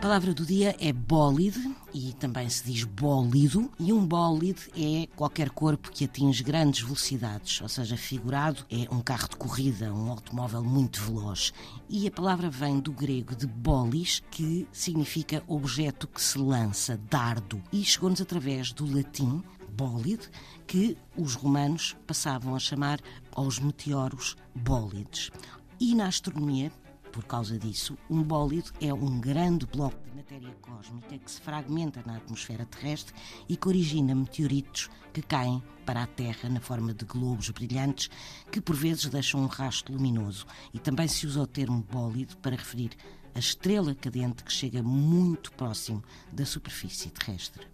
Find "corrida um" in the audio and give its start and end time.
9.36-10.10